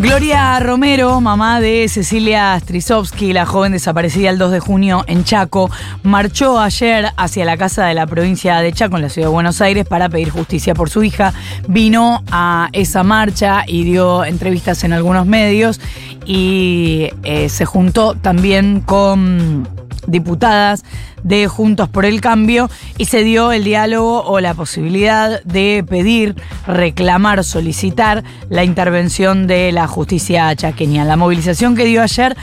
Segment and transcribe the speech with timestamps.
[0.00, 5.70] Gloria Romero, mamá de Cecilia Strisovsky, la joven desaparecida el 2 de junio en Chaco,
[6.02, 9.60] marchó ayer hacia la casa de la provincia de Chaco, en la ciudad de Buenos
[9.60, 11.34] Aires, para pedir justicia por su hija.
[11.68, 15.82] Vino a esa marcha y dio entrevistas en algunos medios
[16.24, 19.68] y eh, se juntó también con
[20.06, 20.84] diputadas
[21.22, 26.36] de Juntos por el Cambio y se dio el diálogo o la posibilidad de pedir,
[26.66, 31.04] reclamar, solicitar la intervención de la justicia chaqueña.
[31.04, 32.36] La movilización que dio ayer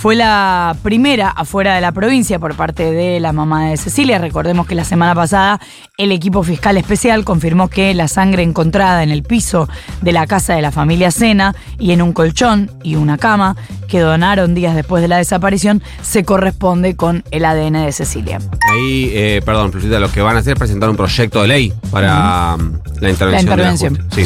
[0.00, 4.16] fue la primera afuera de la provincia por parte de la mamá de Cecilia.
[4.16, 5.60] Recordemos que la semana pasada
[5.98, 9.68] el equipo fiscal especial confirmó que la sangre encontrada en el piso
[10.00, 13.56] de la casa de la familia Sena y en un colchón y una cama
[13.88, 18.38] que donaron días después de la desaparición se corresponde con el ADN de Cecilia.
[18.72, 22.56] Ahí, eh, perdón, lo que van a hacer es presentar un proyecto de ley para
[23.00, 23.58] la intervención.
[23.58, 24.08] La intervención.
[24.12, 24.24] sí.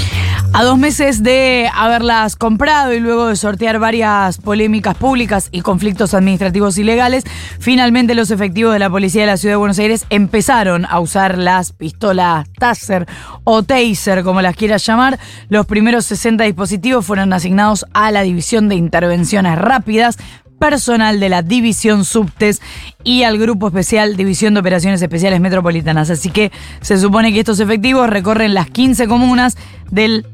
[0.52, 6.14] A dos meses de haberlas comprado y luego de sortear varias polémicas públicas y conflictos
[6.14, 7.24] administrativos y legales,
[7.58, 11.38] finalmente los efectivos de la Policía de la Ciudad de Buenos Aires empezaron a usar
[11.38, 13.06] las pistolas Taser
[13.42, 15.18] o Taser, como las quieras llamar.
[15.48, 20.18] Los primeros 60 dispositivos fueron asignados a la División de Intervenciones Rápidas,
[20.58, 22.62] personal de la División Subtes
[23.02, 26.10] y al Grupo Especial División de Operaciones Especiales Metropolitanas.
[26.10, 29.56] Así que se supone que estos efectivos recorren las 15 comunas
[29.90, 30.26] del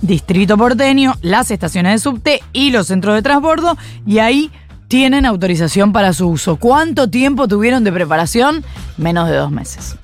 [0.00, 4.50] Distrito Porteño, las estaciones de subte y los centros de transbordo y ahí
[4.88, 6.56] tienen autorización para su uso.
[6.56, 8.64] ¿Cuánto tiempo tuvieron de preparación?
[8.96, 9.96] Menos de dos meses.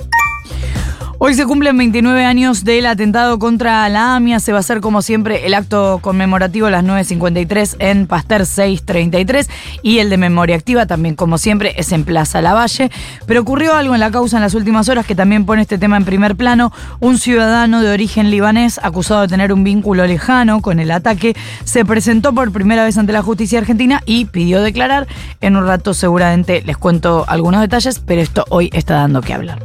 [1.26, 4.40] Hoy se cumplen 29 años del atentado contra la AMIA.
[4.40, 9.48] Se va a hacer como siempre el acto conmemorativo a las 9.53 en Pasteur 633
[9.82, 12.90] y el de memoria activa también como siempre es en Plaza Lavalle.
[13.26, 15.96] Pero ocurrió algo en la causa en las últimas horas que también pone este tema
[15.96, 16.74] en primer plano.
[17.00, 21.34] Un ciudadano de origen libanés acusado de tener un vínculo lejano con el ataque
[21.64, 25.06] se presentó por primera vez ante la justicia argentina y pidió declarar.
[25.40, 29.64] En un rato seguramente les cuento algunos detalles, pero esto hoy está dando que hablar.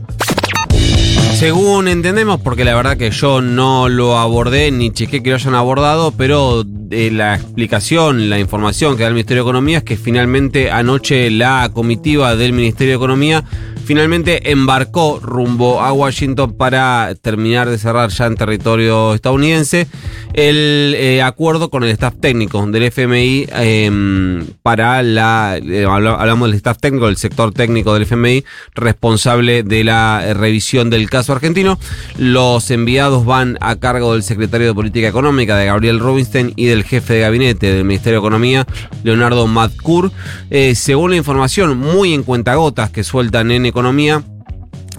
[1.40, 5.56] Según entendemos, porque la verdad que yo no lo abordé ni chequé que lo hayan
[5.56, 9.96] abordado, pero eh, la explicación, la información que da el Ministerio de Economía es que
[9.96, 13.46] finalmente anoche la comitiva del Ministerio de Economía
[13.90, 19.88] finalmente embarcó rumbo a Washington para terminar de cerrar ya en territorio estadounidense
[20.34, 26.58] el eh, acuerdo con el staff técnico del FMI em, para la, eh, hablamos del
[26.58, 28.46] staff técnico, del sector técnico del FMI
[28.76, 31.80] responsable de la revisión del caso argentino.
[32.18, 36.84] Los enviados van a cargo del secretario de Política Económica, de Gabriel Rubinstein, y del
[36.84, 38.68] jefe de gabinete del Ministerio de Economía,
[39.04, 40.12] Leonardo Madcour.
[40.52, 43.79] Eh, según la información muy en cuentagotas que sueltan en Economía,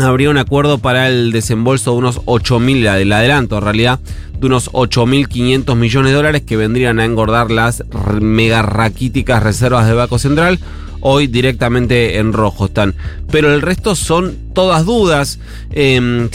[0.07, 4.01] habría un acuerdo para el desembolso de unos 8.000, el adelanto en realidad,
[4.39, 7.85] de unos 8.500 millones de dólares que vendrían a engordar las
[8.21, 10.59] mega raquíticas reservas de Banco Central.
[11.03, 12.95] Hoy directamente en rojo están.
[13.31, 15.39] Pero el resto son todas dudas.
[15.71, 16.29] Em,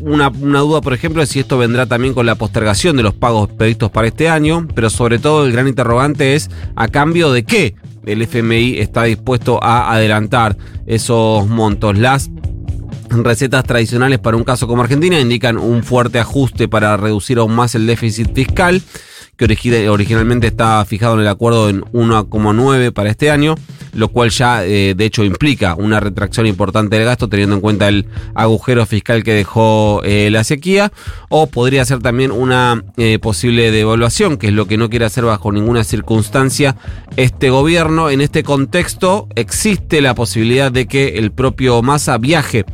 [0.00, 3.14] una, una, duda, por ejemplo, es si esto vendrá también con la postergación de los
[3.14, 4.66] pagos previstos para este año.
[4.74, 7.76] Pero sobre todo el gran interrogante es a cambio de qué
[8.08, 11.96] el FMI está dispuesto a adelantar esos montos.
[11.98, 12.30] Las
[13.10, 17.74] Recetas tradicionales para un caso como Argentina indican un fuerte ajuste para reducir aún más
[17.74, 18.82] el déficit fiscal,
[19.36, 23.54] que originalmente estaba fijado en el acuerdo en 1,9 para este año
[23.98, 27.88] lo cual ya eh, de hecho implica una retracción importante del gasto teniendo en cuenta
[27.88, 30.92] el agujero fiscal que dejó eh, la sequía,
[31.28, 35.24] o podría ser también una eh, posible devaluación, que es lo que no quiere hacer
[35.24, 36.76] bajo ninguna circunstancia
[37.16, 38.08] este gobierno.
[38.08, 42.64] En este contexto existe la posibilidad de que el propio Massa viaje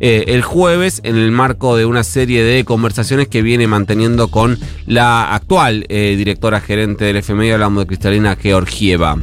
[0.00, 5.34] el jueves en el marco de una serie de conversaciones que viene manteniendo con la
[5.34, 9.16] actual directora gerente del FMI, hablamos de Cristalina Georgieva.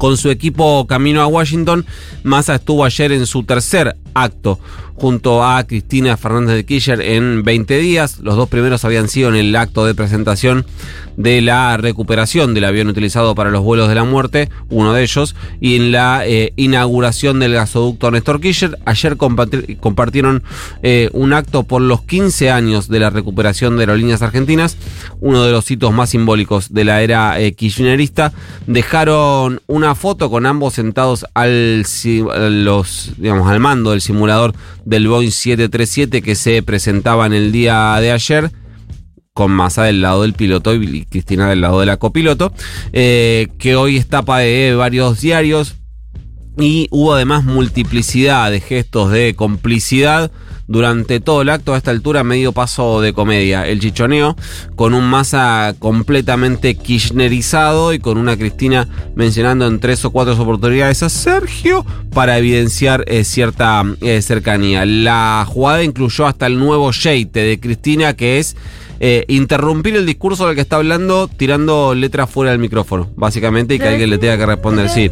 [0.00, 1.84] Con su equipo camino a Washington,
[2.22, 4.58] Massa estuvo ayer en su tercer acto
[5.00, 8.18] junto a Cristina Fernández de Kirchner en 20 días.
[8.18, 10.66] Los dos primeros habían sido en el acto de presentación
[11.16, 15.34] de la recuperación del avión utilizado para los vuelos de la muerte, uno de ellos,
[15.60, 18.78] y en la eh, inauguración del gasoducto Néstor Kirchner.
[18.84, 20.42] Ayer compartieron
[20.82, 24.76] eh, un acto por los 15 años de la recuperación de aerolíneas argentinas,
[25.20, 28.32] uno de los hitos más simbólicos de la era eh, kirchnerista.
[28.66, 31.84] Dejaron una foto con ambos sentados al,
[33.16, 34.54] digamos, al mando del simulador
[34.84, 38.50] del Boeing 737 que se presentaba en el día de ayer
[39.32, 42.52] con Massa del lado del piloto y Cristina del lado de la copiloto,
[42.92, 45.76] eh, que hoy está tapa de varios diarios
[46.60, 50.30] y hubo además multiplicidad de gestos de complicidad
[50.70, 53.66] durante todo el acto a esta altura medio paso de comedia.
[53.66, 54.36] El chichoneo
[54.76, 58.86] con un masa completamente kirchnerizado y con una Cristina
[59.16, 61.84] mencionando en tres o cuatro oportunidades a Sergio
[62.14, 64.86] para evidenciar eh, cierta eh, cercanía.
[64.86, 68.56] La jugada incluyó hasta el nuevo sheite de Cristina que es
[69.02, 73.78] eh, interrumpir el discurso del que está hablando tirando letras fuera del micrófono, básicamente, y
[73.78, 74.90] que alguien le tenga que responder.
[74.90, 75.10] Sí,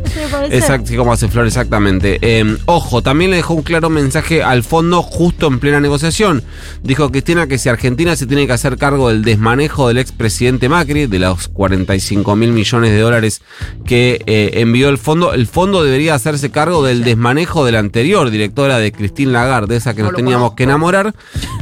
[0.50, 2.18] exacto, como hace Flor, exactamente.
[2.20, 6.42] Eh, ojo, también le dejó un claro mensaje al fondo justo en plena negociación.
[6.82, 11.06] Dijo Cristina que si Argentina se tiene que hacer cargo del desmanejo del expresidente Macri,
[11.06, 13.40] de los 45 mil millones de dólares
[13.86, 18.30] que eh, envió el fondo, el fondo debería hacerse cargo del desmanejo de la anterior
[18.30, 21.14] directora de Christine Lagarde, esa que nos teníamos que enamorar,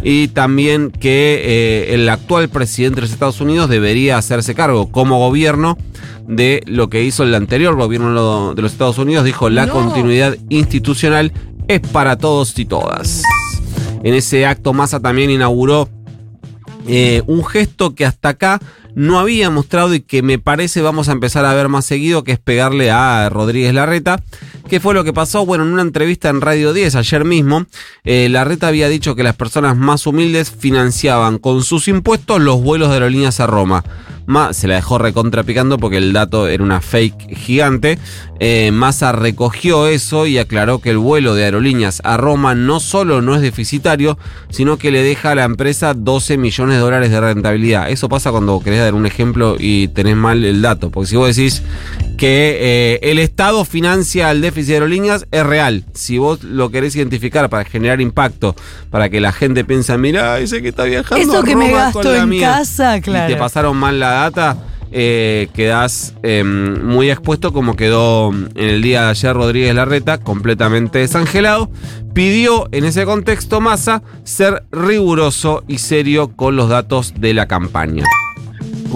[0.03, 5.79] y también que el actual presidente de los Estados Unidos debería hacerse cargo como gobierno
[6.27, 9.25] de lo que hizo el anterior gobierno de los Estados Unidos.
[9.25, 11.33] Dijo, la continuidad institucional
[11.69, 13.23] es para todos y todas.
[14.03, 15.89] En ese acto Massa también inauguró
[16.87, 18.61] eh, un gesto que hasta acá
[18.95, 22.33] no había mostrado y que me parece vamos a empezar a ver más seguido, que
[22.33, 24.23] es pegarle a Rodríguez Larreta.
[24.69, 25.47] ¿Qué fue lo que pasó?
[25.47, 27.67] Bueno, en una entrevista en Radio 10 ayer mismo,
[28.03, 32.89] eh, Larreta había dicho que las personas más humildes financiaban con sus impuestos los vuelos
[32.89, 33.85] de aerolíneas a Roma
[34.53, 37.99] se la dejó recontrapicando porque el dato era una fake gigante.
[38.39, 43.23] Eh, Massa recogió eso y aclaró que el vuelo de aerolíneas a Roma no solo
[43.23, 44.19] no es deficitario,
[44.51, 47.91] sino que le deja a la empresa 12 millones de dólares de rentabilidad.
[47.91, 50.91] Eso pasa cuando querés dar un ejemplo y tenés mal el dato.
[50.91, 51.63] Porque si vos decís
[52.19, 55.85] que eh, el Estado financia el déficit de aerolíneas, es real.
[55.95, 58.55] Si vos lo querés identificar para generar impacto,
[58.91, 61.17] para que la gente piense, mira, ese que está viajando.
[61.17, 63.31] Eso que me gasto en casa, claro.
[63.31, 64.57] Y te pasaron mal la data,
[64.93, 71.01] eh, quedás em, muy expuesto como quedó en el día de ayer Rodríguez Larreta, completamente
[71.01, 71.71] desangelado.
[72.15, 78.05] Pidió en ese contexto Massa ser riguroso y serio con los datos de la campaña.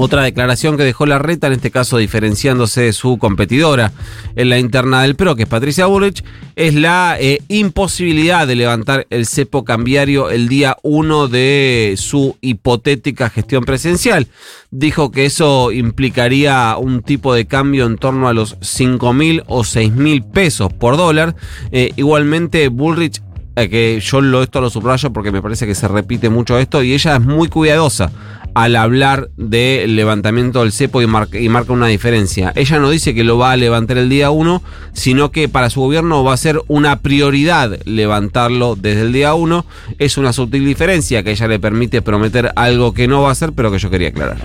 [0.02, 3.93] Otra declaración que dejó la reta, en este caso diferenciándose de su competidora
[4.35, 6.25] en la interna del PRO, que es Patricia Bullrich,
[6.56, 13.29] es la eh, imposibilidad de levantar el cepo cambiario el día 1 de su hipotética
[13.29, 14.29] gestión presidencial.
[14.70, 19.64] Dijo que eso implicaría un tipo de cambio en torno a los 5 mil o
[19.64, 21.37] 6 mil pesos por dólar.
[21.73, 23.20] Eh, igualmente, Bullrich
[23.56, 26.82] eh, que yo lo, esto lo subrayo porque me parece que se repite mucho esto
[26.82, 28.11] y ella es muy cuidadosa
[28.55, 32.52] al hablar del levantamiento del cepo y, marca una diferencia.
[32.56, 34.62] Ella no dice que lo va a levantar el día 1,
[34.93, 39.64] sino que para su gobierno va a ser una prioridad levantarlo desde el día 1.
[39.99, 43.52] Es una sutil diferencia que ella le permite prometer algo que no va a hacer,
[43.52, 44.38] pero que yo quería aclarar.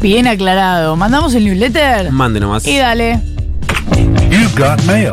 [0.00, 0.96] Bien aclarado.
[0.96, 2.10] ¿Mandamos el newsletter?
[2.10, 2.66] Mande nomás.
[2.66, 3.20] Y dale.
[4.30, 5.12] You got mail.